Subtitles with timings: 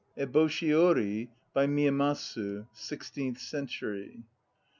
[0.17, 4.23] EBOSHI ORI By MIYAMASU (sixteenth century?